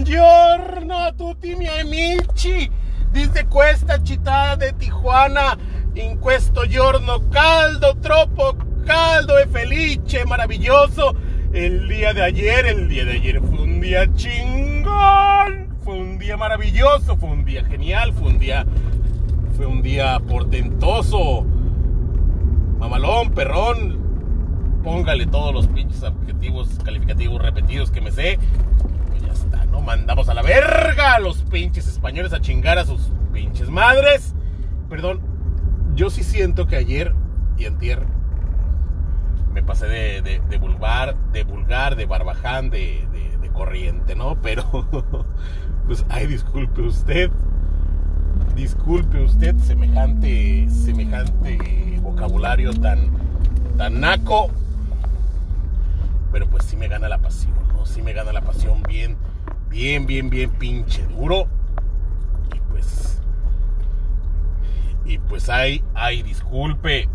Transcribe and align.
Buongiorno 0.00 0.94
a 0.94 1.12
tutti 1.12 1.54
miei 1.56 1.80
amici 1.80 2.70
Dice 3.10 3.44
questa 3.48 4.02
città 4.02 4.56
de 4.56 4.74
Tijuana 4.74 5.54
in 5.92 6.18
questo 6.18 6.66
giorno 6.66 7.28
caldo, 7.28 7.98
troppo 8.00 8.56
caldo 8.86 9.36
e 9.36 9.46
felice, 9.46 10.24
maravilloso. 10.24 11.14
El 11.52 11.86
día 11.86 12.14
de 12.14 12.22
ayer, 12.22 12.64
el 12.64 12.88
día 12.88 13.04
de 13.04 13.10
ayer 13.10 13.40
fue 13.42 13.60
un 13.60 13.78
día 13.78 14.10
chingón, 14.14 15.76
fue 15.82 16.00
un 16.00 16.16
día 16.16 16.38
maravilloso, 16.38 17.18
fue 17.18 17.28
un 17.28 17.44
día 17.44 17.62
genial, 17.66 18.14
fue 18.14 18.28
un 18.28 18.38
día, 18.38 18.64
fue 19.54 19.66
un 19.66 19.82
día 19.82 20.18
portentoso. 20.20 21.44
Mamalón, 22.78 23.32
perrón, 23.32 24.80
póngale 24.82 25.26
todos 25.26 25.52
los 25.52 25.66
pinches 25.66 26.02
adjetivos 26.02 26.70
calificativos 26.82 27.42
repetidos 27.42 27.90
que 27.90 28.00
me 28.00 28.10
sé 28.10 28.38
no 29.70 29.80
mandamos 29.80 30.28
a 30.28 30.34
la 30.34 30.42
verga 30.42 31.14
a 31.14 31.20
los 31.20 31.42
pinches 31.44 31.86
españoles 31.86 32.32
a 32.32 32.40
chingar 32.40 32.78
a 32.78 32.84
sus 32.84 33.10
pinches 33.32 33.70
madres. 33.70 34.34
Perdón, 34.88 35.20
yo 35.94 36.10
sí 36.10 36.24
siento 36.24 36.66
que 36.66 36.76
ayer 36.76 37.14
y 37.56 37.66
antier 37.66 38.00
me 39.52 39.62
pasé 39.62 39.86
de, 39.86 40.40
de, 40.48 40.58
vulgar, 40.58 41.16
de 41.32 41.44
vulgar, 41.44 41.96
de 41.96 42.06
barbaján, 42.06 42.70
de, 42.70 43.06
de, 43.12 43.50
corriente, 43.52 44.14
¿no? 44.14 44.40
Pero, 44.40 44.64
pues, 45.86 46.06
ay, 46.08 46.26
disculpe 46.28 46.80
usted, 46.82 47.30
disculpe 48.54 49.22
usted 49.22 49.56
semejante, 49.58 50.68
semejante 50.70 51.98
vocabulario 52.00 52.72
tan, 52.72 53.10
tan 53.76 54.00
naco, 54.00 54.50
pero 56.32 56.46
pues 56.48 56.64
sí 56.64 56.76
me 56.76 56.88
gana 56.88 57.08
la 57.08 57.18
pasión, 57.18 57.52
¿no? 57.80 57.86
Sí 57.86 58.02
me 58.02 58.12
gana 58.12 58.32
la 58.32 58.42
pasión 58.42 58.82
bien, 58.82 59.16
bien, 59.68 60.06
bien, 60.06 60.30
bien 60.30 60.50
pinche 60.50 61.02
duro. 61.06 61.48
Y 62.54 62.60
pues, 62.70 63.20
y 65.04 65.18
pues 65.18 65.48
ay, 65.48 65.82
ay, 65.94 66.22
disculpe. 66.22 67.08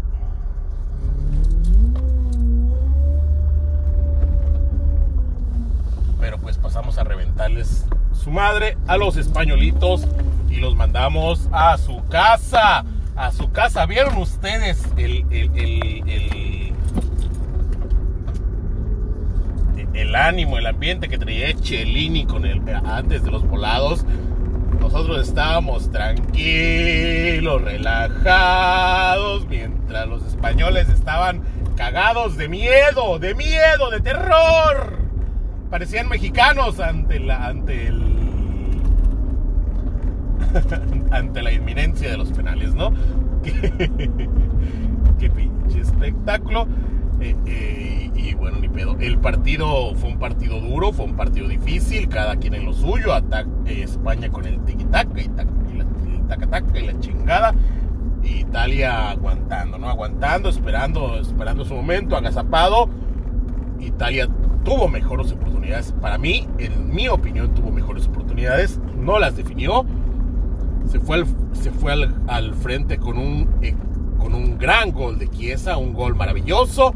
Pero 6.20 6.40
pues 6.40 6.58
pasamos 6.58 6.98
a 6.98 7.04
reventarles 7.04 7.86
su 8.14 8.32
madre 8.32 8.78
a 8.88 8.98
los 8.98 9.18
españolitos 9.18 10.08
y 10.50 10.56
los 10.56 10.76
mandamos 10.76 11.48
a 11.52 11.78
su 11.78 12.04
casa. 12.08 12.84
A 13.16 13.32
su 13.32 13.52
casa. 13.52 13.86
¿Vieron 13.86 14.18
ustedes 14.18 14.84
el 14.98 15.24
ánimo, 20.16 20.58
el 20.58 20.66
ambiente 20.68 21.08
que 21.08 21.18
traía 21.18 21.54
Chelini 21.54 22.26
con 22.26 22.46
el, 22.46 22.62
antes 22.86 23.24
de 23.24 23.32
los 23.32 23.48
volados, 23.48 24.06
nosotros 24.80 25.28
estábamos 25.28 25.90
tranquilos, 25.92 27.62
relajados, 27.62 29.48
mientras 29.48 30.08
los 30.08 30.26
españoles 30.26 30.90
estaban 30.90 31.42
cagados 31.76 32.38
de 32.38 32.48
miedo, 32.48 33.20
de 33.20 33.36
miedo, 33.36 33.90
de 33.92 34.00
terror. 34.02 35.00
Parecían 35.70 36.08
mexicanos 36.08 36.80
ante 36.80 37.20
la, 37.20 37.48
ante 37.48 37.88
el, 37.88 38.04
ante 41.12 41.42
la 41.42 41.52
inminencia 41.52 42.12
de 42.12 42.18
los 42.18 42.32
penales, 42.32 42.74
¿no? 42.74 42.94
qué 43.44 45.30
pinche 45.30 45.82
espectáculo. 45.82 46.68
Eh, 47.22 47.36
eh, 47.46 48.12
y 48.16 48.34
bueno, 48.34 48.60
ni 48.60 48.70
pedo. 48.70 48.96
El 49.00 49.18
partido 49.18 49.96
fue 49.96 50.10
un 50.10 50.20
partido 50.20 50.60
duro, 50.60 50.92
fue 50.92 51.06
un 51.06 51.16
partido 51.16 51.48
difícil, 51.48 52.08
cada 52.10 52.36
quien 52.36 52.54
en 52.54 52.66
lo 52.66 52.74
suyo. 52.74 53.14
Ataca 53.14 53.50
eh, 53.66 53.84
España 53.84 54.30
con 54.30 54.46
el 54.46 54.60
tiki-taka 54.62 55.22
y, 55.22 55.26
el 55.26 56.28
taca-taca 56.28 56.80
y 56.80 56.88
la 56.88 57.00
chingada. 57.00 57.54
Italia 58.24 59.12
aguantando, 59.12 59.78
¿no? 59.78 59.88
Aguantando, 59.88 60.50
esperando, 60.50 61.20
esperando 61.20 61.66
su 61.66 61.76
momento, 61.76 62.16
agazapado. 62.16 62.90
Italia 63.80 64.28
tuvo 64.64 64.88
mejores 64.88 65.32
oportunidades. 65.32 65.94
Para 66.02 66.18
mí, 66.18 66.48
en 66.58 66.94
mi 66.94 67.08
opinión, 67.08 67.54
tuvo 67.54 67.72
mejores 67.72 68.08
oportunidades. 68.08 68.80
No 68.98 69.20
las 69.20 69.38
definió. 69.38 69.86
Se 70.88 71.00
fue 71.00 71.18
al, 71.18 71.28
se 71.54 71.72
fue 71.72 71.94
al 72.28 72.54
frente 72.56 72.98
con 72.98 73.18
un 73.18 73.48
con 74.26 74.34
un 74.34 74.58
gran 74.58 74.92
gol 74.92 75.20
de 75.20 75.30
Chiesa, 75.30 75.78
un 75.78 75.94
gol 75.94 76.16
maravilloso, 76.16 76.96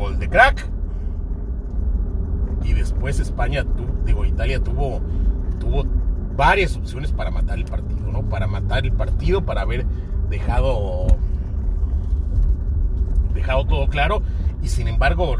gol 0.00 0.18
de 0.18 0.28
crack. 0.28 0.66
Y 2.64 2.72
después 2.72 3.20
España, 3.20 3.64
digo, 4.04 4.24
Italia 4.24 4.60
tuvo, 4.60 5.00
tuvo 5.60 5.84
varias 6.36 6.76
opciones 6.76 7.12
para 7.12 7.30
matar 7.30 7.58
el 7.58 7.66
partido, 7.66 8.10
¿no? 8.10 8.22
Para 8.22 8.46
matar 8.46 8.84
el 8.84 8.92
partido, 8.92 9.44
para 9.44 9.62
haber 9.62 9.86
dejado, 10.28 11.06
dejado 13.34 13.66
todo 13.66 13.88
claro. 13.88 14.22
Y 14.62 14.68
sin 14.68 14.88
embargo, 14.88 15.36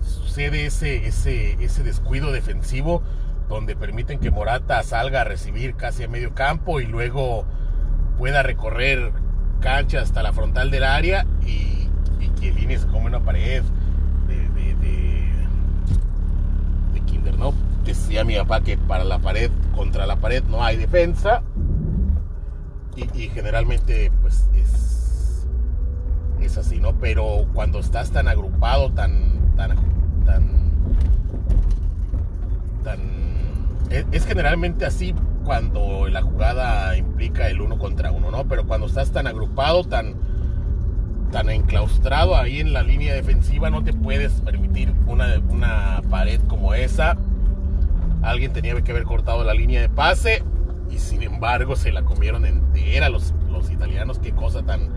sucede 0.00 0.66
ese, 0.66 1.06
ese, 1.06 1.62
ese 1.62 1.82
descuido 1.82 2.32
defensivo 2.32 3.02
donde 3.48 3.76
permiten 3.76 4.18
que 4.18 4.30
Morata 4.30 4.82
salga 4.82 5.20
a 5.20 5.24
recibir 5.24 5.74
casi 5.74 6.04
a 6.04 6.08
medio 6.08 6.34
campo 6.34 6.80
y 6.80 6.86
luego 6.86 7.44
pueda 8.18 8.42
recorrer 8.42 9.12
cancha 9.60 10.00
hasta 10.00 10.22
la 10.22 10.32
frontal 10.32 10.70
del 10.70 10.84
área 10.84 11.26
y, 11.42 11.88
y 12.20 12.32
Chiellini 12.34 12.78
se 12.78 12.86
come 12.86 13.06
una 13.06 13.20
pared 13.20 13.62
de, 14.54 14.74
de, 14.74 15.32
de, 16.92 17.00
Kinder, 17.06 17.38
¿no? 17.38 17.52
Decía 17.84 18.24
mi 18.24 18.36
papá 18.36 18.60
que 18.60 18.76
para 18.76 19.04
la 19.04 19.18
pared, 19.18 19.50
contra 19.74 20.06
la 20.06 20.16
pared 20.16 20.42
no 20.44 20.64
hay 20.64 20.76
defensa 20.76 21.42
y, 22.96 23.28
generalmente 23.28 24.12
pues 24.22 24.48
es, 24.54 25.46
es 26.40 26.58
así, 26.58 26.80
¿no? 26.80 26.94
Pero 27.00 27.46
cuando 27.52 27.80
estás 27.80 28.10
tan 28.10 28.28
agrupado, 28.28 28.90
tan, 28.92 29.54
tan, 29.56 29.76
tan, 30.24 30.48
tan, 32.84 33.00
es, 33.90 34.06
es 34.12 34.26
generalmente 34.26 34.86
así 34.86 35.14
cuando 35.44 36.08
la 36.08 36.22
jugada 36.22 36.96
implica 36.96 37.48
el 37.48 37.60
uno 37.60 37.78
contra 37.78 38.10
uno, 38.10 38.30
¿no? 38.30 38.44
Pero 38.44 38.66
cuando 38.66 38.86
estás 38.86 39.10
tan 39.10 39.26
agrupado, 39.26 39.84
tan, 39.84 40.14
tan 41.34 41.50
enclaustrado 41.50 42.36
ahí 42.36 42.60
en 42.60 42.72
la 42.72 42.84
línea 42.84 43.12
defensiva, 43.12 43.68
no 43.68 43.82
te 43.82 43.92
puedes 43.92 44.34
permitir 44.42 44.94
una, 45.08 45.40
una 45.48 46.00
pared 46.08 46.40
como 46.46 46.74
esa. 46.74 47.16
Alguien 48.22 48.52
tenía 48.52 48.80
que 48.80 48.92
haber 48.92 49.02
cortado 49.02 49.42
la 49.42 49.52
línea 49.52 49.80
de 49.80 49.88
pase 49.88 50.44
y 50.92 50.98
sin 51.00 51.24
embargo 51.24 51.74
se 51.74 51.90
la 51.90 52.02
comieron 52.02 52.46
entera 52.46 53.08
los, 53.08 53.34
los 53.50 53.68
italianos. 53.72 54.20
Qué 54.20 54.30
cosa 54.30 54.62
tan, 54.62 54.90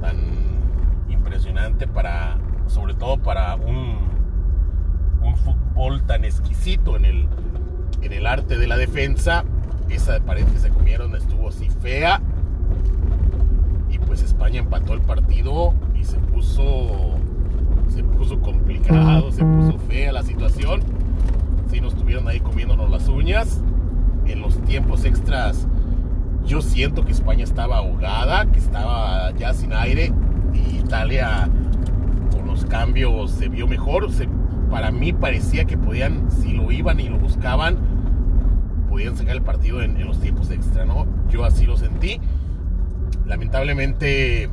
tan 0.00 0.16
impresionante 1.08 1.86
para, 1.86 2.38
sobre 2.66 2.94
todo 2.94 3.18
para 3.18 3.54
un, 3.54 4.10
un 5.22 5.36
fútbol 5.36 6.02
tan 6.04 6.24
exquisito 6.24 6.96
en 6.96 7.04
el, 7.04 7.28
en 8.02 8.12
el 8.12 8.26
arte 8.26 8.58
de 8.58 8.66
la 8.66 8.76
defensa 8.76 9.44
esa 9.88 10.18
pared 10.20 10.44
que 10.46 10.58
se 10.58 10.70
comieron 10.70 11.14
estuvo 11.14 11.48
así 11.48 11.68
fea. 11.80 12.20
Empató 14.90 14.94
el 14.94 15.00
partido 15.02 15.74
y 15.94 16.04
se 16.04 16.18
puso 16.18 17.16
se 17.88 18.04
puso 18.04 18.40
complicado, 18.40 19.32
se 19.32 19.44
puso 19.44 19.78
fea 19.88 20.12
la 20.12 20.22
situación. 20.22 20.80
Si 21.70 21.80
nos 21.80 21.94
estuvieron 21.94 22.28
ahí 22.28 22.40
comiéndonos 22.40 22.90
las 22.90 23.08
uñas. 23.08 23.60
En 24.26 24.40
los 24.40 24.60
tiempos 24.62 25.04
extras 25.04 25.66
yo 26.44 26.62
siento 26.62 27.04
que 27.04 27.12
España 27.12 27.44
estaba 27.44 27.78
ahogada, 27.78 28.46
que 28.46 28.58
estaba 28.58 29.32
ya 29.32 29.52
sin 29.54 29.72
aire 29.72 30.12
y 30.54 30.78
Italia 30.78 31.48
con 32.32 32.46
los 32.46 32.64
cambios 32.64 33.30
se 33.32 33.48
vio 33.48 33.66
mejor. 33.66 34.08
para 34.70 34.90
mí 34.90 35.12
parecía 35.12 35.64
que 35.64 35.76
podían, 35.76 36.30
si 36.30 36.52
lo 36.52 36.70
iban 36.70 37.00
y 37.00 37.08
lo 37.08 37.18
buscaban, 37.18 37.76
podían 38.88 39.16
sacar 39.16 39.36
el 39.36 39.42
partido 39.42 39.82
en, 39.82 40.04
los 40.04 40.20
tiempos 40.20 40.50
extra, 40.50 40.84
¿no? 40.84 41.06
Yo 41.28 41.44
así 41.44 41.66
lo 41.66 41.76
sentí. 41.76 42.20
Lamentablemente 43.26 44.48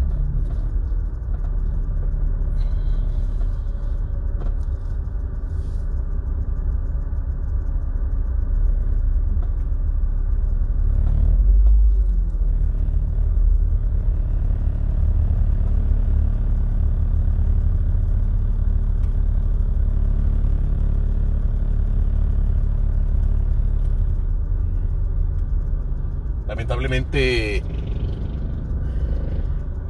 lamentablemente 26.82 27.64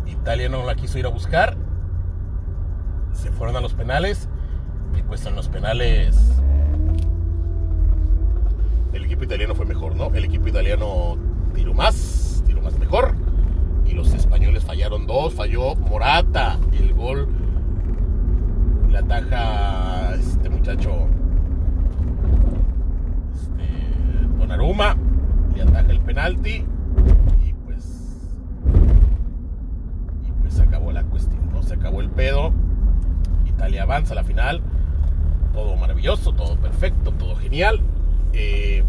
Italia 0.06 0.50
no 0.50 0.66
la 0.66 0.76
quiso 0.76 0.98
ir 0.98 1.06
a 1.06 1.10
buscar. 1.10 1.58
Se 3.14 3.32
fueron 3.32 3.56
a 3.56 3.62
los 3.62 3.74
penales. 3.74 4.30
Y 4.98 5.02
pues 5.04 5.26
en 5.26 5.36
los 5.36 5.50
penales. 5.50 6.38
equipo 9.18 9.24
italiano 9.24 9.56
fue 9.56 9.66
mejor, 9.66 9.96
¿no? 9.96 10.14
El 10.14 10.26
equipo 10.26 10.48
italiano 10.48 11.18
tiró 11.56 11.74
más, 11.74 12.44
tiró 12.46 12.62
más 12.62 12.78
mejor. 12.78 13.16
Y 13.88 13.94
los 13.94 14.14
españoles 14.14 14.64
fallaron 14.64 15.08
dos, 15.08 15.34
falló 15.34 15.76
Morata, 15.76 16.60
el 16.74 16.94
gol, 16.94 17.28
la 18.92 19.00
ataja 19.00 20.14
este 20.14 20.50
muchacho, 20.50 21.08
este, 23.34 24.28
Donnarumma, 24.38 24.96
le 25.56 25.62
ataja 25.64 25.90
el 25.90 26.02
penalti 26.02 26.66
y 27.44 27.54
pues, 27.66 28.28
y 30.28 30.32
pues 30.42 30.54
se 30.54 30.62
acabó 30.62 30.92
la 30.92 31.04
cuestión, 31.06 31.50
¿no? 31.52 31.57
Se 31.68 31.74
acabó 31.74 32.00
el 32.00 32.10
pedo, 32.10 32.54
Italia 33.46 33.84
avanza 33.84 34.14
a 34.14 34.16
la 34.16 34.24
final, 34.24 34.62
todo 35.54 35.76
maravilloso, 35.76 36.32
todo 36.32 36.56
perfecto, 36.56 37.12
todo 37.12 37.36
genial. 37.36 37.82
Eh, 38.32 38.86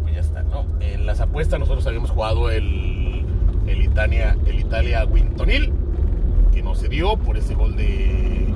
pues 0.00 0.14
ya 0.14 0.20
está, 0.20 0.42
¿no? 0.44 0.64
En 0.80 1.04
las 1.04 1.20
apuestas 1.20 1.60
nosotros 1.60 1.86
habíamos 1.86 2.10
jugado 2.10 2.50
el, 2.50 3.26
el 3.66 3.82
Italia, 3.82 4.34
el 4.46 4.60
Italia 4.60 5.04
Wintonil, 5.04 5.74
que 6.54 6.62
no 6.62 6.74
se 6.74 6.88
dio 6.88 7.18
por 7.18 7.36
ese 7.36 7.54
gol 7.54 7.76
de. 7.76 8.54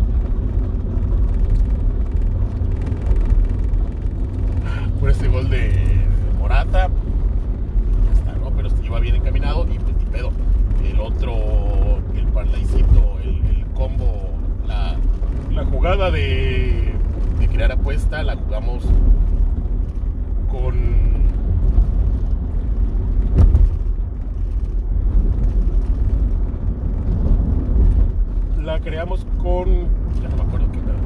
Por 4.99 5.11
ese 5.11 5.29
gol 5.29 5.51
de 5.51 6.07
Morata. 6.39 6.89
Ya 8.07 8.13
está, 8.19 8.33
¿no? 8.39 8.51
Pero 8.53 8.71
iba 8.83 9.01
bien 9.01 9.17
encaminado 9.17 9.67
y 9.71 9.79
pues 9.79 9.95
pedo. 10.11 10.31
El 10.83 11.01
otro, 11.01 11.35
el 12.41 12.49
parlaicito, 12.49 13.19
el, 13.23 13.57
el 13.57 13.67
combo, 13.75 14.31
la, 14.67 14.97
la 15.51 15.65
jugada 15.65 16.11
de, 16.11 16.93
de 17.39 17.49
crear 17.49 17.73
apuesta, 17.73 18.23
la 18.23 18.37
jugamos 18.37 18.85
con 20.51 21.09
la 28.69 28.81
creamos 28.81 29.27
con. 29.43 29.89
Ya 30.23 30.29
no 30.29 30.37
me 30.37 30.43
acuerdo 30.43 30.71
qué 30.73 30.79
estaba. 30.79 30.99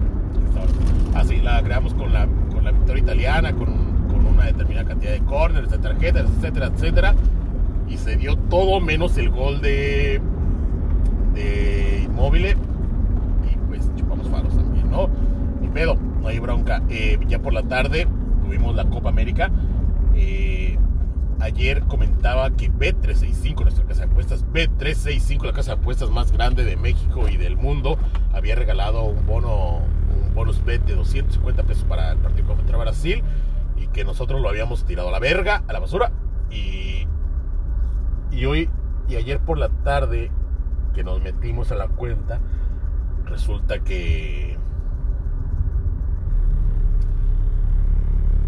Ah, 1.14 1.24
la 1.42 1.62
creamos 1.62 1.94
con 1.94 2.12
la, 2.12 2.26
con 2.52 2.64
la 2.64 2.72
victoria 2.72 3.02
italiana, 3.02 3.52
con, 3.52 3.66
con 4.08 4.26
una 4.26 4.46
determinada 4.46 4.88
cantidad 4.88 5.12
de 5.12 5.20
corners, 5.20 5.70
de 5.70 5.78
tarjetas, 5.78 6.28
etcétera, 6.36 6.66
etcétera. 6.66 7.14
Y 7.88 7.98
se 7.98 8.16
dio 8.16 8.36
todo 8.36 8.80
menos 8.80 9.16
el 9.16 9.30
gol 9.30 9.60
de. 9.60 10.20
De 11.34 12.02
Inmóvil. 12.04 12.46
Y 12.46 13.56
pues 13.68 13.90
chupamos 13.96 14.28
faros 14.28 14.54
también, 14.56 14.90
¿no? 14.90 15.08
Ni 15.60 15.68
pedo, 15.68 15.96
no 16.20 16.28
hay 16.28 16.38
bronca. 16.38 16.82
Eh, 16.88 17.18
ya 17.28 17.40
por 17.40 17.52
la 17.52 17.62
tarde 17.62 18.06
tuvimos 18.44 18.74
la 18.74 18.84
Copa 18.84 19.08
América. 19.08 19.50
Eh, 20.14 20.78
ayer 21.40 21.82
comentaba 21.82 22.50
que 22.50 22.70
B365, 22.70 23.62
nuestra 23.62 23.84
casa 23.84 24.06
de 24.06 24.12
apuestas, 24.12 24.46
B365, 24.46 25.44
la 25.44 25.52
casa 25.52 25.74
de 25.74 25.80
apuestas 25.80 26.10
más 26.10 26.32
grande 26.32 26.64
de 26.64 26.76
México 26.76 27.28
y 27.28 27.36
del 27.36 27.56
mundo, 27.56 27.98
había 28.32 28.54
regalado 28.54 29.04
un 29.04 29.26
bono, 29.26 29.78
un 29.78 30.34
bonus 30.34 30.64
bet 30.64 30.84
de 30.84 30.94
250 30.94 31.62
pesos 31.64 31.84
para 31.84 32.12
el 32.12 32.18
partido 32.18 32.54
contra 32.54 32.76
Brasil 32.76 33.22
y 33.76 33.88
que 33.88 34.04
nosotros 34.04 34.40
lo 34.40 34.48
habíamos 34.48 34.84
tirado 34.84 35.08
a 35.08 35.12
la 35.12 35.18
verga, 35.18 35.64
a 35.66 35.72
la 35.72 35.80
basura. 35.80 36.12
Y, 36.50 37.06
y 38.30 38.44
hoy 38.44 38.68
y 39.08 39.16
ayer 39.16 39.40
por 39.40 39.58
la 39.58 39.68
tarde 39.68 40.30
que 40.92 41.04
nos 41.04 41.22
metimos 41.22 41.72
a 41.72 41.74
la 41.74 41.88
cuenta, 41.88 42.40
resulta 43.24 43.80
que 43.80 44.58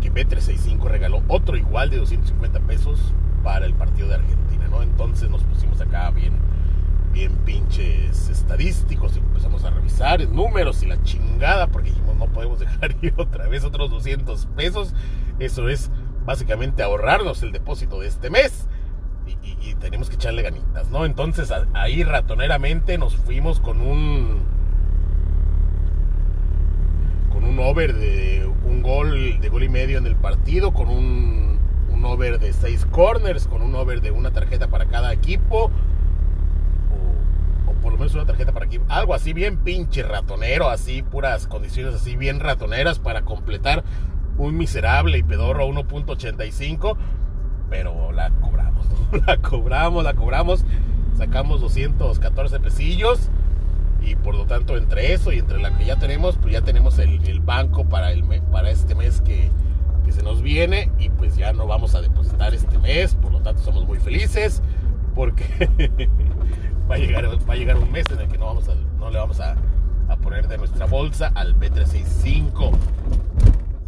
que 0.00 0.12
B365 0.12 0.84
regaló 0.84 1.22
otro 1.28 1.56
igual 1.56 1.88
de 1.90 1.96
250 1.96 2.60
pesos 2.60 3.14
para 3.42 3.64
el 3.64 3.74
partido 3.74 4.08
de 4.08 4.16
Argentina, 4.16 4.68
¿no? 4.68 4.82
Entonces 4.82 5.30
nos 5.30 5.42
pusimos 5.44 5.80
acá 5.80 6.10
bien, 6.10 6.34
bien 7.12 7.32
pinches 7.44 8.28
estadísticos 8.28 9.16
y 9.16 9.20
empezamos 9.20 9.64
a 9.64 9.70
revisar 9.70 10.28
números 10.28 10.82
y 10.82 10.86
la 10.86 11.02
chingada 11.02 11.68
porque 11.68 11.90
dijimos 11.90 12.16
no 12.16 12.26
podemos 12.26 12.58
dejar 12.58 12.96
ir 13.02 13.14
otra 13.16 13.48
vez 13.48 13.64
otros 13.64 13.90
200 13.90 14.46
pesos. 14.56 14.94
Eso 15.38 15.68
es 15.68 15.90
básicamente 16.26 16.82
ahorrarnos 16.82 17.42
el 17.42 17.52
depósito 17.52 18.00
de 18.00 18.08
este 18.08 18.30
mes. 18.30 18.68
Tenemos 19.84 20.08
que 20.08 20.14
echarle 20.14 20.40
ganitas, 20.40 20.88
¿no? 20.88 21.04
Entonces 21.04 21.52
ahí 21.74 22.04
ratoneramente 22.04 22.96
nos 22.96 23.14
fuimos 23.16 23.60
con 23.60 23.82
un 23.82 24.40
con 27.30 27.44
un 27.44 27.58
over 27.58 27.92
de 27.94 28.50
un 28.64 28.80
gol, 28.80 29.38
de 29.42 29.48
gol 29.50 29.62
y 29.62 29.68
medio 29.68 29.98
en 29.98 30.06
el 30.06 30.16
partido, 30.16 30.72
con 30.72 30.88
un, 30.88 31.58
un 31.90 32.04
over 32.06 32.38
de 32.38 32.54
seis 32.54 32.86
corners, 32.86 33.46
con 33.46 33.60
un 33.60 33.74
over 33.74 34.00
de 34.00 34.10
una 34.10 34.30
tarjeta 34.30 34.68
para 34.68 34.86
cada 34.86 35.12
equipo, 35.12 35.70
o, 37.66 37.72
por 37.82 37.92
lo 37.92 37.98
menos 37.98 38.14
una 38.14 38.24
tarjeta 38.24 38.52
para 38.52 38.64
equipo, 38.64 38.86
algo 38.88 39.12
así 39.12 39.34
bien 39.34 39.58
pinche 39.58 40.02
ratonero, 40.02 40.70
así 40.70 41.02
puras 41.02 41.46
condiciones 41.46 41.94
así 41.94 42.16
bien 42.16 42.40
ratoneras 42.40 43.00
para 43.00 43.22
completar 43.26 43.84
un 44.38 44.56
miserable 44.56 45.18
y 45.18 45.22
pedorro 45.22 45.66
1.85, 45.68 46.96
pero 47.68 48.12
la 48.12 48.30
cobramos, 48.30 48.54
¿no? 48.62 48.63
la 49.26 49.36
cobramos, 49.38 50.04
la 50.04 50.14
cobramos, 50.14 50.64
sacamos 51.16 51.60
214 51.60 52.60
pesillos 52.60 53.30
y 54.02 54.16
por 54.16 54.34
lo 54.34 54.46
tanto 54.46 54.76
entre 54.76 55.12
eso 55.12 55.32
y 55.32 55.38
entre 55.38 55.60
la 55.60 55.76
que 55.76 55.84
ya 55.84 55.96
tenemos, 55.96 56.36
pues 56.36 56.52
ya 56.52 56.60
tenemos 56.60 56.98
el, 56.98 57.24
el 57.26 57.40
banco 57.40 57.84
para, 57.84 58.12
el, 58.12 58.24
para 58.52 58.70
este 58.70 58.94
mes 58.94 59.20
que, 59.20 59.50
que, 60.04 60.12
se 60.12 60.22
nos 60.22 60.42
viene 60.42 60.90
y 60.98 61.08
pues 61.08 61.36
ya 61.36 61.52
no 61.52 61.66
vamos 61.66 61.94
a 61.94 62.02
depositar 62.02 62.54
este 62.54 62.78
mes, 62.78 63.14
por 63.14 63.32
lo 63.32 63.40
tanto 63.40 63.62
somos 63.62 63.86
muy 63.86 63.98
felices 63.98 64.62
porque 65.14 65.44
va, 66.90 66.96
a 66.96 66.98
llegar, 66.98 67.26
va 67.26 67.54
a 67.54 67.56
llegar 67.56 67.76
un 67.76 67.90
mes 67.90 68.06
en 68.10 68.20
el 68.20 68.28
que 68.28 68.38
no, 68.38 68.46
vamos 68.46 68.68
a, 68.68 68.74
no 68.98 69.10
le 69.10 69.18
vamos 69.18 69.40
a, 69.40 69.56
a 70.08 70.16
poner 70.16 70.48
de 70.48 70.58
nuestra 70.58 70.86
bolsa 70.86 71.32
al 71.34 71.58
B365. 71.58 72.72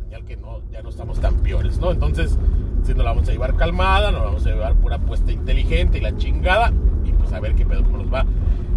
Señal 0.05 0.25
que 0.25 0.37
no, 0.37 0.61
ya 0.71 0.83
no 0.83 0.89
estamos 0.89 1.21
tan 1.21 1.37
peores, 1.37 1.79
¿no? 1.79 1.91
Entonces, 1.91 2.39
si 2.87 2.95
nos 2.95 3.05
la 3.05 3.11
vamos 3.11 3.29
a 3.29 3.33
llevar 3.33 3.57
calmada, 3.57 4.13
nos 4.13 4.23
vamos 4.23 4.47
a 4.47 4.51
llevar 4.51 4.75
pura 4.77 4.97
apuesta 4.97 5.33
inteligente 5.33 5.99
y 5.99 6.01
la 6.01 6.17
chingada 6.17 6.73
y 7.05 7.13
pues 7.13 7.33
a 7.33 7.41
ver 7.41 7.55
qué 7.57 7.67
pedo 7.67 7.83
cómo 7.83 7.99
nos 7.99 8.13
va. 8.13 8.25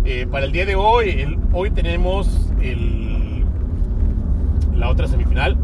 Eh, 0.03 0.25
para 0.25 0.45
el 0.45 0.51
día 0.51 0.65
de 0.65 0.75
hoy, 0.75 1.09
el, 1.09 1.37
hoy 1.53 1.69
tenemos 1.69 2.51
el, 2.59 3.45
la 4.75 4.89
otra 4.89 5.07
semifinal. 5.07 5.57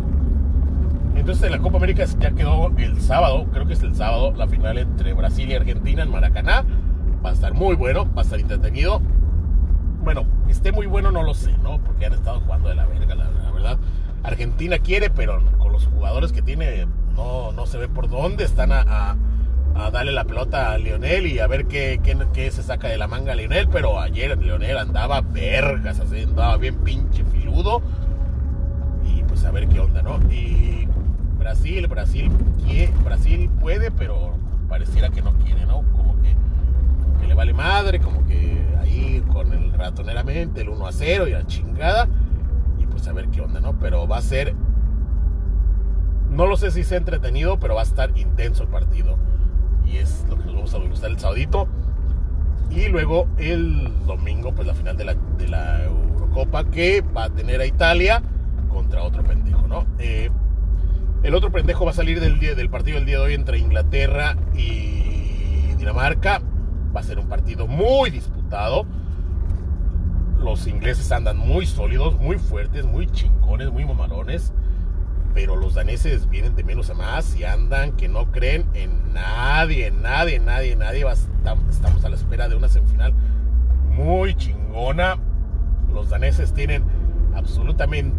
Entonces 1.15 1.43
en 1.45 1.51
la 1.53 1.59
Copa 1.59 1.77
América 1.77 2.05
ya 2.19 2.31
quedó 2.31 2.71
el 2.77 3.01
sábado, 3.01 3.47
creo 3.51 3.65
que 3.65 3.73
es 3.73 3.81
el 3.81 3.95
sábado, 3.95 4.31
la 4.37 4.47
final 4.47 4.77
entre 4.77 5.13
Brasil 5.13 5.49
y 5.49 5.55
Argentina 5.55 6.03
en 6.03 6.11
Maracaná. 6.11 6.63
Va 7.25 7.31
a 7.31 7.33
estar 7.33 7.55
muy 7.55 7.75
bueno, 7.75 8.05
va 8.13 8.21
a 8.21 8.25
estar 8.25 8.39
entretenido. 8.39 9.01
Bueno, 10.03 10.25
esté 10.47 10.71
muy 10.71 10.85
bueno 10.85 11.09
no 11.09 11.23
lo 11.23 11.33
sé, 11.33 11.51
¿no? 11.63 11.79
Porque 11.79 12.05
han 12.05 12.13
estado 12.13 12.41
jugando 12.41 12.69
de 12.69 12.75
la 12.75 12.85
verga, 12.85 13.15
la, 13.15 13.31
la 13.31 13.51
verdad. 13.51 13.79
Argentina 14.21 14.77
quiere, 14.77 15.09
pero 15.09 15.41
con 15.57 15.71
los 15.71 15.87
jugadores 15.87 16.31
que 16.31 16.43
tiene 16.43 16.85
no, 17.15 17.51
no 17.51 17.65
se 17.65 17.77
ve 17.77 17.87
por 17.87 18.09
dónde. 18.09 18.43
Están 18.43 18.71
a, 18.71 19.15
a 19.75 19.91
darle 19.91 20.13
la 20.13 20.23
pelota 20.23 20.71
a 20.71 20.77
Lionel 20.77 21.27
y 21.27 21.39
a 21.39 21.47
ver 21.47 21.67
qué, 21.67 21.99
qué, 22.01 22.17
qué, 22.33 22.49
se 22.49 22.63
saca 22.63 22.87
de 22.87 22.97
la 22.97 23.07
manga 23.07 23.33
a 23.33 23.35
Lionel, 23.35 23.67
pero 23.67 23.99
ayer 23.99 24.37
Lionel 24.37 24.77
andaba 24.77 25.21
vergas, 25.21 25.99
andaba 25.99 26.57
bien 26.57 26.75
pinche 26.77 27.25
filudo 27.25 27.81
y 29.05 29.23
pues 29.23 29.43
a 29.43 29.51
ver 29.51 29.67
qué 29.67 29.81
onda, 29.81 30.01
¿no? 30.01 30.17
Y 30.31 30.87
Brasil, 31.37 31.87
Brasil, 31.87 32.31
quiere, 32.63 32.93
Brasil 33.03 33.49
puede, 33.59 33.91
pero 33.91 34.33
pareciera 34.69 35.09
que 35.09 35.21
no 35.21 35.33
quiere, 35.33 35.65
¿no? 35.65 35.83
Como 35.91 36.21
que, 36.21 36.35
como 37.03 37.19
que 37.19 37.27
le 37.27 37.33
vale 37.33 37.53
madre, 37.53 37.99
como 37.99 38.25
que 38.25 38.63
ahí 38.79 39.23
con 39.31 39.51
el 39.51 39.73
ratoneramente, 39.73 40.61
el 40.61 40.69
1 40.69 40.87
a 40.87 40.91
0 40.93 41.27
y 41.27 41.31
la 41.31 41.45
chingada, 41.45 42.07
y 42.79 42.85
pues 42.85 43.07
a 43.09 43.13
ver 43.13 43.27
qué 43.27 43.41
onda, 43.41 43.59
¿no? 43.59 43.77
Pero 43.77 44.07
va 44.07 44.17
a 44.17 44.21
ser, 44.21 44.55
no 46.35 46.47
lo 46.47 46.57
sé 46.57 46.69
si 46.71 46.83
sea 46.83 46.97
entretenido, 46.97 47.59
pero 47.59 47.75
va 47.75 47.81
a 47.81 47.85
estar 47.85 48.15
intenso 48.17 48.63
el 48.63 48.69
partido 48.69 49.17
y 49.85 49.97
es 49.97 50.25
lo 50.29 50.37
que 50.37 50.45
nos 50.45 50.55
vamos 50.55 50.73
a 50.73 50.77
gustar 50.79 51.11
el 51.11 51.19
sabadito. 51.19 51.67
Y 52.69 52.87
luego 52.89 53.27
el 53.37 54.05
domingo, 54.05 54.53
pues 54.53 54.67
la 54.67 54.73
final 54.73 54.97
de 54.97 55.05
la, 55.05 55.13
de 55.13 55.47
la 55.47 55.85
Eurocopa 55.85 56.65
que 56.65 57.01
va 57.01 57.25
a 57.25 57.29
tener 57.29 57.61
a 57.61 57.65
Italia 57.65 58.21
contra 58.69 59.03
otro 59.03 59.23
pendejo, 59.23 59.65
¿no? 59.67 59.85
Eh, 59.97 60.29
el 61.23 61.33
otro 61.35 61.51
pendejo 61.51 61.85
va 61.85 61.91
a 61.91 61.93
salir 61.93 62.19
del, 62.19 62.39
día, 62.39 62.53
del 62.53 62.69
partido 62.69 62.97
del 62.97 63.05
día 63.05 63.19
de 63.19 63.23
hoy 63.23 63.33
entre 63.33 63.57
Inglaterra 63.57 64.35
y 64.53 65.73
Dinamarca. 65.77 66.41
Va 66.95 66.99
a 66.99 67.03
ser 67.03 67.17
un 67.17 67.29
partido 67.29 67.65
muy 67.65 68.09
disputado. 68.09 68.85
Los 70.39 70.67
ingleses 70.67 71.11
andan 71.11 71.37
muy 71.37 71.65
sólidos, 71.65 72.19
muy 72.19 72.37
fuertes, 72.37 72.85
muy 72.85 73.07
chingones, 73.07 73.71
muy 73.71 73.85
mamarones 73.85 74.51
pero 75.35 75.57
los 75.57 75.73
daneses 75.73 76.29
vienen 76.29 76.55
de 76.55 76.63
menos 76.63 76.89
a 76.89 76.93
más 76.93 77.35
y 77.35 77.43
andan 77.43 77.91
que 77.91 78.07
no 78.07 78.31
creen 78.31 78.65
en 78.73 79.13
nadie, 79.13 79.91
nadie, 79.91 80.39
nadie, 80.39 80.77
nadie. 80.77 81.05
Estamos 81.69 82.05
a 82.05 82.09
la 82.09 82.15
espera 82.15 82.47
de 82.47 82.55
una 82.55 82.69
semifinal 82.69 83.13
muy 83.91 84.33
chingona. 84.35 85.17
Los 85.93 86.09
daneses 86.09 86.53
tienen 86.53 86.85
absolutamente 87.35 88.15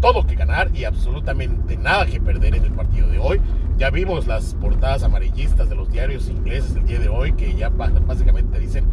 todo 0.00 0.26
que 0.26 0.34
ganar 0.34 0.74
y 0.74 0.84
absolutamente 0.84 1.76
nada 1.76 2.06
que 2.06 2.20
perder 2.20 2.56
en 2.56 2.64
el 2.64 2.72
partido 2.72 3.08
de 3.08 3.20
hoy. 3.20 3.40
Ya 3.76 3.90
vimos 3.90 4.26
las 4.26 4.54
portadas 4.54 5.04
amarillistas 5.04 5.68
de 5.68 5.76
los 5.76 5.90
diarios 5.90 6.28
ingleses 6.28 6.74
el 6.74 6.86
día 6.86 6.98
de 6.98 7.08
hoy 7.08 7.34
que 7.34 7.54
ya 7.54 7.68
básicamente 7.68 8.58
dicen 8.58 8.84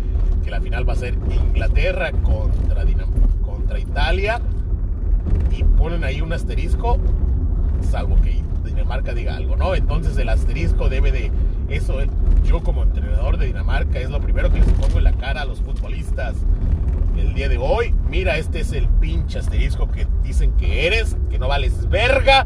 que 0.44 0.52
la 0.52 0.62
final 0.62 0.88
va 0.88 0.94
a 0.94 0.98
ser 0.98 1.16
Inglaterra 1.32 2.12
contra, 2.12 2.86
contra 3.44 3.80
Italia 3.80 4.40
y 5.50 5.64
ponen 5.64 6.04
ahí 6.04 6.22
un 6.22 6.32
asterisco, 6.32 7.00
salvo 7.86 8.20
que 8.22 8.42
Dinamarca 8.66 9.14
diga 9.14 9.36
algo, 9.36 9.56
¿no? 9.56 9.76
Entonces 9.76 10.18
el 10.18 10.30
asterisco 10.30 10.90
debe 10.90 11.12
de 11.12 11.32
eso, 11.70 11.98
yo 12.44 12.62
como 12.62 12.84
entrenador 12.84 13.38
de 13.38 13.48
Dinamarca 13.48 14.00
es 14.00 14.10
lo 14.10 14.20
primero 14.20 14.52
que 14.52 14.60
les 14.60 14.70
pongo 14.74 14.98
en 14.98 15.06
la 15.06 15.14
cara 15.14 15.42
a 15.42 15.46
los 15.46 15.62
futbolistas 15.62 16.36
el 17.18 17.34
día 17.34 17.50
de 17.50 17.58
hoy. 17.58 17.94
Mira, 18.10 18.38
este 18.38 18.60
es 18.60 18.74
el 18.74 18.88
pinche 18.88 19.40
asterisco 19.40 19.90
que 19.90 20.08
dicen 20.24 20.52
que 20.54 20.88
eres, 20.88 21.18
que 21.30 21.40
no 21.40 21.48
vales 21.48 21.90
verga. 21.90 22.46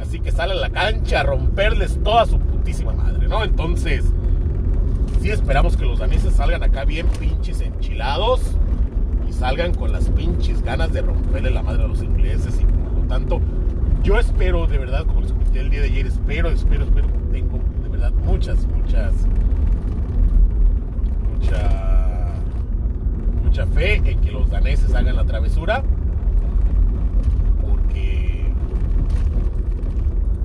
Así 0.00 0.20
que 0.20 0.32
sale 0.32 0.52
a 0.52 0.56
la 0.56 0.70
cancha 0.70 1.20
a 1.20 1.22
romperles 1.22 2.02
toda 2.02 2.26
su 2.26 2.38
putísima 2.38 2.92
madre, 2.92 3.28
¿no? 3.28 3.44
Entonces, 3.44 4.04
sí 5.20 5.30
esperamos 5.30 5.76
que 5.76 5.84
los 5.84 5.98
daneses 5.98 6.34
salgan 6.34 6.62
acá 6.62 6.84
bien 6.84 7.06
pinches 7.18 7.60
enchilados 7.60 8.40
y 9.28 9.32
salgan 9.32 9.74
con 9.74 9.92
las 9.92 10.08
pinches 10.10 10.62
ganas 10.62 10.92
de 10.92 11.02
romperle 11.02 11.50
la 11.50 11.62
madre 11.62 11.84
a 11.84 11.88
los 11.88 12.02
ingleses 12.02 12.60
y 12.60 12.64
por 12.64 12.92
lo 12.92 13.08
tanto, 13.08 13.40
yo 14.02 14.18
espero 14.18 14.66
de 14.66 14.78
verdad, 14.78 15.04
como 15.06 15.20
les 15.20 15.32
comenté 15.32 15.60
el 15.60 15.70
día 15.70 15.80
de 15.80 15.86
ayer, 15.86 16.06
espero, 16.06 16.50
espero, 16.50 16.84
espero, 16.84 17.08
tengo 17.32 17.58
de 17.82 17.88
verdad 17.88 18.12
muchas, 18.24 18.66
muchas, 18.66 19.12
muchas 21.34 21.88
mucha 23.48 23.66
fe 23.66 23.94
en 24.04 24.20
que 24.20 24.30
los 24.30 24.50
daneses 24.50 24.94
hagan 24.94 25.16
la 25.16 25.24
travesura. 25.24 25.82
Porque 27.62 28.44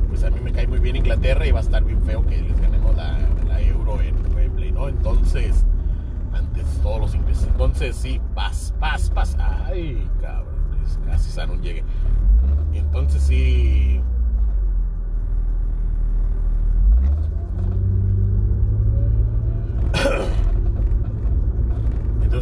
pues 0.10 0.24
a 0.24 0.30
mí 0.30 0.40
me 0.42 0.52
cae 0.52 0.68
muy 0.68 0.80
bien 0.80 0.96
Inglaterra 0.96 1.46
y 1.46 1.52
va 1.52 1.60
a 1.60 1.64
estar 1.64 1.84
bien 1.84 2.02
feo 2.04 2.26
que 2.26 2.42
les 2.42 2.60
ganemos 2.60 2.96
la, 2.96 3.20
euro 3.62 4.02
en 4.02 4.16
Wembley, 4.36 4.72
¿no? 4.72 4.88
Entonces, 4.88 5.66
antes 6.34 6.66
todos 6.82 7.00
los 7.00 7.16
ingleses. 7.16 7.48
Entonces 7.48 7.96
sí, 7.96 8.20
paz, 8.34 8.74
paz, 8.80 9.10
paz. 9.10 9.38
Ay, 9.40 10.08
cabrón, 10.22 10.56
casi 11.06 11.30
sano 11.30 11.56
llegue. 11.62 11.84
Entonces 12.94 13.24
sí. 13.24 14.02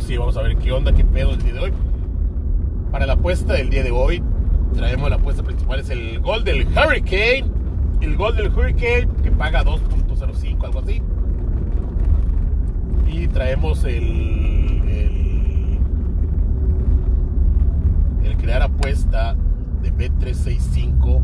sí, 0.01 0.17
vamos 0.17 0.35
a 0.37 0.41
ver 0.41 0.57
qué 0.57 0.71
onda, 0.71 0.91
qué 0.93 1.05
pedo 1.05 1.31
el 1.31 1.41
día 1.41 1.53
de 1.53 1.59
hoy. 1.59 1.73
Para 2.91 3.05
la 3.05 3.13
apuesta 3.13 3.53
del 3.53 3.69
día 3.69 3.83
de 3.83 3.91
hoy, 3.91 4.21
traemos 4.75 5.09
la 5.09 5.15
apuesta 5.17 5.43
principal, 5.43 5.79
es 5.79 5.89
el 5.89 6.19
gol 6.19 6.43
del 6.43 6.67
Hurricane. 6.67 7.45
El 8.01 8.17
gol 8.17 8.35
del 8.35 8.47
Hurricane 8.47 9.07
que 9.23 9.31
paga 9.31 9.63
2.05, 9.63 10.65
algo 10.65 10.79
así. 10.79 11.01
Y 13.07 13.27
traemos 13.27 13.83
el, 13.83 14.81
el, 14.89 15.77
el 18.23 18.37
crear 18.37 18.63
apuesta 18.63 19.35
de 19.81 19.93
B365. 19.93 21.21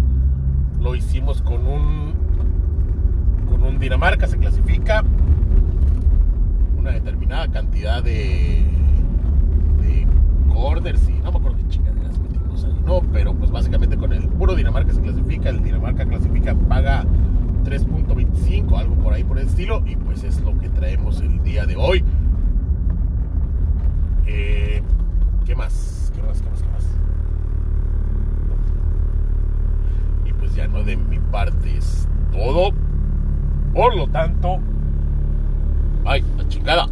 Lo 0.82 0.96
hicimos 0.96 1.42
con 1.42 1.66
un 1.66 2.14
con 3.50 3.64
un 3.64 3.80
Dinamarca, 3.80 4.28
se 4.28 4.38
clasifica 4.38 5.04
determinada 6.94 7.48
cantidad 7.48 8.04
de, 8.04 8.64
de 9.82 10.08
orders 10.56 11.08
y 11.10 11.14
no 11.20 11.32
me 11.32 11.38
acuerdo 11.38 11.58
qué 11.58 11.68
chingaderas 11.68 12.20
metimos 12.20 12.64
ahí, 12.66 12.82
no, 12.86 13.02
pero 13.12 13.34
pues 13.34 13.52
básicamente 13.52 13.98
con 13.98 14.14
el 14.14 14.28
puro 14.28 14.56
Dinamarca 14.56 14.94
se 14.94 15.02
clasifica, 15.02 15.50
el 15.50 15.64
Dinamarca 15.64 16.06
clasifica, 16.06 16.56
paga 16.56 17.06
3.25, 17.64 18.78
algo 18.78 18.96
por 18.96 19.14
ahí 19.14 19.24
por 19.24 19.38
el 19.40 19.48
estilo, 19.48 19.84
y 19.86 19.96
pues 19.96 20.24
es 20.24 20.42
lo 20.42 20.58
que 20.58 20.70
traemos 20.70 21.22
el 21.22 21.44
día 21.44 21.66
de 21.66 21.76
hoy. 21.76 22.04
Eh, 24.26 24.82
¿Qué 25.46 25.56
más? 25.56 26.12
¿Qué 26.16 26.22
más? 26.22 26.42
¿Qué 26.42 26.50
más? 26.50 26.62
¿Qué 26.62 26.70
más? 26.70 26.84
Y 30.26 30.34
pues 30.34 30.46
ya 30.58 30.68
no 30.68 30.84
de 30.84 30.98
mi 30.98 31.20
parte 31.20 31.78
es 31.78 32.08
todo. 32.32 32.72
Por 33.74 33.96
lo 33.96 34.08
tanto, 34.08 34.60
Ay, 36.04 36.24
la 36.38 36.48
chingada. 36.48 36.88